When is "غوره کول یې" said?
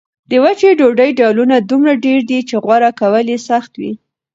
2.63-3.37